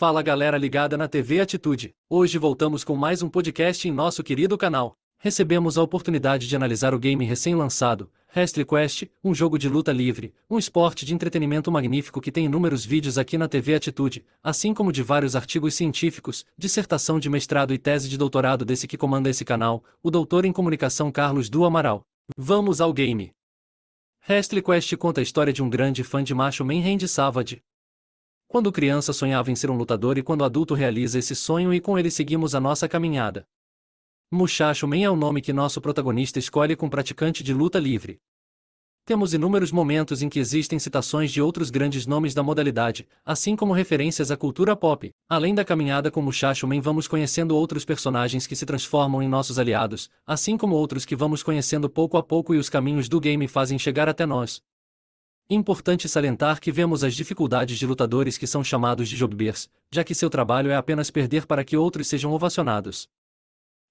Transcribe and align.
Fala 0.00 0.22
galera 0.22 0.56
ligada 0.56 0.96
na 0.96 1.06
TV 1.06 1.40
Atitude. 1.40 1.94
Hoje 2.08 2.38
voltamos 2.38 2.82
com 2.82 2.96
mais 2.96 3.22
um 3.22 3.28
podcast 3.28 3.86
em 3.86 3.92
nosso 3.92 4.22
querido 4.22 4.56
canal. 4.56 4.96
Recebemos 5.18 5.76
a 5.76 5.82
oportunidade 5.82 6.48
de 6.48 6.56
analisar 6.56 6.94
o 6.94 6.98
game 6.98 7.22
recém-lançado, 7.22 8.10
Wrestle 8.34 8.64
Quest, 8.64 9.04
um 9.22 9.34
jogo 9.34 9.58
de 9.58 9.68
luta 9.68 9.92
livre, 9.92 10.32
um 10.48 10.58
esporte 10.58 11.04
de 11.04 11.12
entretenimento 11.12 11.70
magnífico 11.70 12.18
que 12.18 12.32
tem 12.32 12.46
inúmeros 12.46 12.82
vídeos 12.82 13.18
aqui 13.18 13.36
na 13.36 13.46
TV 13.46 13.74
Atitude, 13.74 14.24
assim 14.42 14.72
como 14.72 14.90
de 14.90 15.02
vários 15.02 15.36
artigos 15.36 15.74
científicos, 15.74 16.46
dissertação 16.56 17.20
de 17.20 17.28
mestrado 17.28 17.74
e 17.74 17.76
tese 17.76 18.08
de 18.08 18.16
doutorado 18.16 18.64
desse 18.64 18.88
que 18.88 18.96
comanda 18.96 19.28
esse 19.28 19.44
canal, 19.44 19.84
o 20.02 20.10
doutor 20.10 20.46
em 20.46 20.52
comunicação 20.52 21.12
Carlos 21.12 21.50
do 21.50 21.62
Amaral. 21.62 22.00
Vamos 22.38 22.80
ao 22.80 22.90
game. 22.90 23.32
Wrestle 24.26 24.62
Quest 24.62 24.96
conta 24.96 25.20
a 25.20 25.22
história 25.22 25.52
de 25.52 25.62
um 25.62 25.68
grande 25.68 26.02
fã 26.02 26.24
de 26.24 26.34
Macho 26.34 26.64
Man 26.64 26.80
Randy 26.80 27.06
Savage, 27.06 27.62
quando 28.50 28.72
criança 28.72 29.12
sonhava 29.12 29.52
em 29.52 29.54
ser 29.54 29.70
um 29.70 29.76
lutador 29.76 30.18
e 30.18 30.24
quando 30.24 30.42
adulto 30.42 30.74
realiza 30.74 31.20
esse 31.20 31.36
sonho 31.36 31.72
e 31.72 31.80
com 31.80 31.96
ele 31.96 32.10
seguimos 32.10 32.52
a 32.52 32.58
nossa 32.58 32.88
caminhada. 32.88 33.46
Muchacho 34.28 34.88
Man 34.88 35.04
é 35.04 35.08
o 35.08 35.14
nome 35.14 35.40
que 35.40 35.52
nosso 35.52 35.80
protagonista 35.80 36.36
escolhe 36.36 36.74
com 36.74 36.90
praticante 36.90 37.44
de 37.44 37.54
luta 37.54 37.78
livre. 37.78 38.18
Temos 39.04 39.32
inúmeros 39.32 39.70
momentos 39.70 40.20
em 40.20 40.28
que 40.28 40.40
existem 40.40 40.80
citações 40.80 41.30
de 41.30 41.40
outros 41.40 41.70
grandes 41.70 42.08
nomes 42.08 42.34
da 42.34 42.42
modalidade, 42.42 43.06
assim 43.24 43.54
como 43.54 43.72
referências 43.72 44.32
à 44.32 44.36
cultura 44.36 44.74
pop. 44.74 45.12
Além 45.28 45.54
da 45.54 45.64
caminhada 45.64 46.10
com 46.10 46.20
Muchacho 46.20 46.66
Man 46.66 46.80
vamos 46.80 47.06
conhecendo 47.06 47.54
outros 47.54 47.84
personagens 47.84 48.48
que 48.48 48.56
se 48.56 48.66
transformam 48.66 49.22
em 49.22 49.28
nossos 49.28 49.60
aliados, 49.60 50.10
assim 50.26 50.56
como 50.56 50.74
outros 50.74 51.04
que 51.04 51.14
vamos 51.14 51.44
conhecendo 51.44 51.88
pouco 51.88 52.16
a 52.16 52.22
pouco 52.22 52.52
e 52.52 52.58
os 52.58 52.68
caminhos 52.68 53.08
do 53.08 53.20
game 53.20 53.46
fazem 53.46 53.78
chegar 53.78 54.08
até 54.08 54.26
nós. 54.26 54.60
Importante 55.52 56.08
salientar 56.08 56.60
que 56.60 56.70
vemos 56.70 57.02
as 57.02 57.12
dificuldades 57.12 57.76
de 57.76 57.84
lutadores 57.84 58.38
que 58.38 58.46
são 58.46 58.62
chamados 58.62 59.08
de 59.08 59.16
jobbers, 59.16 59.68
já 59.90 60.04
que 60.04 60.14
seu 60.14 60.30
trabalho 60.30 60.70
é 60.70 60.76
apenas 60.76 61.10
perder 61.10 61.44
para 61.44 61.64
que 61.64 61.76
outros 61.76 62.06
sejam 62.06 62.30
ovacionados. 62.30 63.08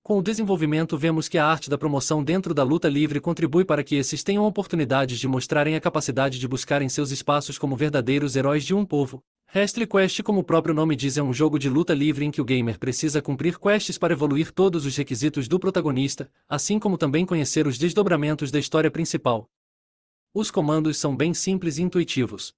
Com 0.00 0.20
o 0.20 0.22
desenvolvimento 0.22 0.96
vemos 0.96 1.28
que 1.28 1.36
a 1.36 1.44
arte 1.44 1.68
da 1.68 1.76
promoção 1.76 2.22
dentro 2.22 2.54
da 2.54 2.62
luta 2.62 2.88
livre 2.88 3.20
contribui 3.20 3.64
para 3.64 3.82
que 3.82 3.96
esses 3.96 4.22
tenham 4.22 4.44
oportunidades 4.44 5.18
de 5.18 5.26
mostrarem 5.26 5.74
a 5.74 5.80
capacidade 5.80 6.38
de 6.38 6.46
buscarem 6.46 6.88
seus 6.88 7.10
espaços 7.10 7.58
como 7.58 7.74
verdadeiros 7.74 8.36
heróis 8.36 8.64
de 8.64 8.72
um 8.72 8.84
povo. 8.84 9.20
Wrestle 9.52 9.88
Quest 9.88 10.22
como 10.22 10.42
o 10.42 10.44
próprio 10.44 10.72
nome 10.72 10.94
diz 10.94 11.16
é 11.16 11.22
um 11.24 11.32
jogo 11.32 11.58
de 11.58 11.68
luta 11.68 11.92
livre 11.92 12.24
em 12.24 12.30
que 12.30 12.40
o 12.40 12.44
gamer 12.44 12.78
precisa 12.78 13.20
cumprir 13.20 13.58
quests 13.58 13.98
para 13.98 14.12
evoluir 14.12 14.52
todos 14.52 14.86
os 14.86 14.96
requisitos 14.96 15.48
do 15.48 15.58
protagonista, 15.58 16.30
assim 16.48 16.78
como 16.78 16.96
também 16.96 17.26
conhecer 17.26 17.66
os 17.66 17.76
desdobramentos 17.76 18.52
da 18.52 18.60
história 18.60 18.92
principal. 18.92 19.50
Os 20.40 20.52
comandos 20.52 20.98
são 20.98 21.16
bem 21.16 21.34
simples 21.34 21.78
e 21.78 21.82
intuitivos. 21.82 22.54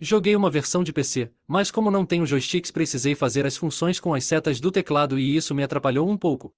Joguei 0.00 0.34
uma 0.34 0.50
versão 0.50 0.82
de 0.82 0.92
PC, 0.92 1.30
mas 1.46 1.70
como 1.70 1.92
não 1.92 2.04
tenho 2.04 2.26
joysticks 2.26 2.72
precisei 2.72 3.14
fazer 3.14 3.46
as 3.46 3.56
funções 3.56 4.00
com 4.00 4.12
as 4.14 4.24
setas 4.24 4.58
do 4.58 4.72
teclado 4.72 5.16
e 5.16 5.36
isso 5.36 5.54
me 5.54 5.62
atrapalhou 5.62 6.10
um 6.10 6.16
pouco. 6.16 6.52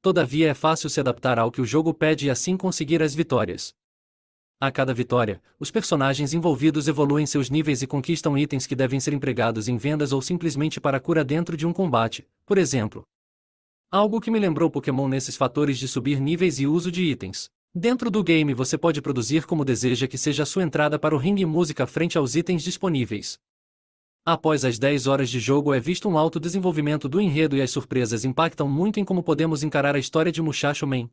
Todavia 0.00 0.48
é 0.48 0.52
fácil 0.52 0.90
se 0.90 0.98
adaptar 0.98 1.38
ao 1.38 1.52
que 1.52 1.60
o 1.60 1.64
jogo 1.64 1.94
pede 1.94 2.26
e 2.26 2.30
assim 2.30 2.56
conseguir 2.56 3.04
as 3.04 3.14
vitórias. 3.14 3.72
A 4.58 4.72
cada 4.72 4.92
vitória, 4.92 5.40
os 5.60 5.70
personagens 5.70 6.34
envolvidos 6.34 6.88
evoluem 6.88 7.24
seus 7.24 7.48
níveis 7.48 7.82
e 7.82 7.86
conquistam 7.86 8.36
itens 8.36 8.66
que 8.66 8.74
devem 8.74 8.98
ser 8.98 9.12
empregados 9.12 9.68
em 9.68 9.76
vendas 9.76 10.12
ou 10.12 10.20
simplesmente 10.20 10.80
para 10.80 10.98
cura 10.98 11.24
dentro 11.24 11.56
de 11.56 11.64
um 11.64 11.72
combate, 11.72 12.26
por 12.44 12.58
exemplo. 12.58 13.04
Algo 13.92 14.20
que 14.20 14.28
me 14.28 14.40
lembrou 14.40 14.68
Pokémon 14.68 15.06
nesses 15.06 15.36
fatores 15.36 15.78
de 15.78 15.86
subir 15.86 16.18
níveis 16.18 16.58
e 16.58 16.66
uso 16.66 16.90
de 16.90 17.04
itens. 17.04 17.48
Dentro 17.74 18.10
do 18.10 18.22
game 18.22 18.52
você 18.52 18.76
pode 18.76 19.00
produzir 19.00 19.46
como 19.46 19.64
deseja 19.64 20.06
que 20.06 20.18
seja 20.18 20.42
a 20.42 20.46
sua 20.46 20.62
entrada 20.62 20.98
para 20.98 21.14
o 21.14 21.18
ringue 21.18 21.46
música 21.46 21.86
frente 21.86 22.18
aos 22.18 22.34
itens 22.36 22.62
disponíveis. 22.62 23.40
Após 24.26 24.62
as 24.62 24.78
10 24.78 25.06
horas 25.06 25.30
de 25.30 25.40
jogo 25.40 25.72
é 25.72 25.80
visto 25.80 26.06
um 26.06 26.18
alto 26.18 26.38
desenvolvimento 26.38 27.08
do 27.08 27.18
enredo 27.18 27.56
e 27.56 27.62
as 27.62 27.70
surpresas 27.70 28.26
impactam 28.26 28.68
muito 28.68 29.00
em 29.00 29.04
como 29.06 29.22
podemos 29.22 29.62
encarar 29.62 29.96
a 29.96 29.98
história 29.98 30.30
de 30.30 30.42
Muchacho 30.42 30.86
Man. 30.86 31.08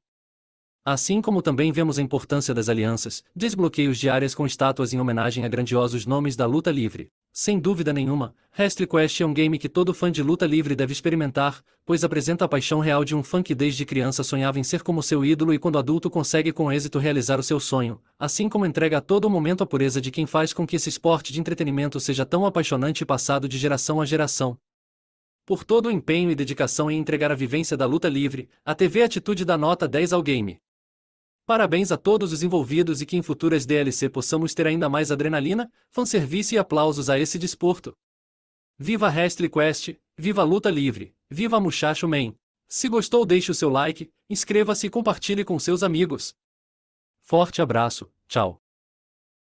Assim 0.83 1.21
como 1.21 1.41
também 1.41 1.71
vemos 1.71 1.97
a 1.97 2.01
importância 2.01 2.53
das 2.53 2.67
alianças, 2.67 3.23
desbloqueios 3.33 3.97
de 3.97 4.09
áreas 4.09 4.35
com 4.35 4.45
estátuas 4.45 4.93
em 4.93 4.99
homenagem 4.99 5.45
a 5.45 5.47
grandiosos 5.47 6.05
nomes 6.05 6.35
da 6.35 6.45
luta 6.45 6.71
livre. 6.71 7.09
Sem 7.31 7.59
dúvida 7.59 7.93
nenhuma, 7.93 8.33
Wrestle 8.57 8.87
Quest 8.87 9.21
é 9.21 9.25
um 9.25 9.33
game 9.33 9.57
que 9.57 9.69
todo 9.69 9.93
fã 9.93 10.11
de 10.11 10.21
luta 10.21 10.45
livre 10.45 10.75
deve 10.75 10.91
experimentar, 10.91 11.63
pois 11.85 12.03
apresenta 12.03 12.43
a 12.43 12.47
paixão 12.47 12.79
real 12.79 13.05
de 13.05 13.15
um 13.15 13.23
fã 13.23 13.41
que 13.41 13.55
desde 13.55 13.85
criança 13.85 14.23
sonhava 14.23 14.59
em 14.59 14.63
ser 14.63 14.83
como 14.83 15.01
seu 15.01 15.23
ídolo 15.23 15.53
e 15.53 15.59
quando 15.59 15.77
adulto 15.77 16.09
consegue 16.09 16.51
com 16.51 16.71
êxito 16.71 16.99
realizar 16.99 17.39
o 17.39 17.43
seu 17.43 17.59
sonho, 17.59 18.01
assim 18.17 18.49
como 18.49 18.65
entrega 18.65 18.97
a 18.97 19.01
todo 19.01 19.29
momento 19.29 19.63
a 19.63 19.67
pureza 19.67 20.01
de 20.01 20.11
quem 20.11 20.25
faz 20.25 20.51
com 20.51 20.67
que 20.67 20.75
esse 20.75 20.89
esporte 20.89 21.31
de 21.31 21.39
entretenimento 21.39 21.99
seja 21.99 22.25
tão 22.25 22.45
apaixonante 22.45 23.01
e 23.01 23.05
passado 23.05 23.47
de 23.47 23.57
geração 23.57 24.01
a 24.01 24.05
geração. 24.05 24.57
Por 25.45 25.63
todo 25.63 25.87
o 25.87 25.91
empenho 25.91 26.29
e 26.29 26.35
dedicação 26.35 26.91
em 26.91 26.99
entregar 26.99 27.31
a 27.31 27.35
vivência 27.35 27.77
da 27.77 27.85
luta 27.85 28.09
livre, 28.09 28.49
a 28.65 28.75
TV 28.75 29.03
Atitude 29.03 29.45
dá 29.45 29.57
nota 29.57 29.87
10 29.87 30.13
ao 30.13 30.21
game. 30.21 30.59
Parabéns 31.49 31.91
a 31.91 31.97
todos 31.97 32.31
os 32.31 32.43
envolvidos 32.43 33.01
e 33.01 33.07
que 33.07 33.17
em 33.17 33.23
futuras 33.23 33.65
DLC 33.65 34.07
possamos 34.07 34.53
ter 34.53 34.67
ainda 34.67 34.87
mais 34.87 35.11
adrenalina, 35.11 35.67
fanservice 35.89 36.53
e 36.53 36.59
aplausos 36.59 37.09
a 37.09 37.17
esse 37.17 37.39
desporto. 37.39 37.91
Viva 38.77 39.07
Wrestle 39.09 39.49
Quest, 39.49 39.95
viva 40.15 40.43
a 40.43 40.45
luta 40.45 40.69
livre, 40.69 41.11
viva 41.27 41.59
Muchacho 41.59 42.07
Man. 42.07 42.35
Se 42.67 42.87
gostou 42.87 43.25
deixe 43.25 43.49
o 43.49 43.55
seu 43.55 43.67
like, 43.67 44.11
inscreva-se 44.29 44.85
e 44.85 44.89
compartilhe 44.91 45.43
com 45.43 45.57
seus 45.57 45.81
amigos. 45.81 46.35
Forte 47.19 47.63
abraço, 47.63 48.11
tchau. 48.27 48.61